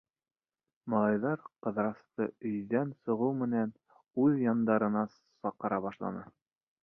[0.93, 3.75] Малайҙар Ҡыҙырасты, өйҙән сығыу менән,
[4.23, 6.27] үҙ яндарына саҡыра башланы.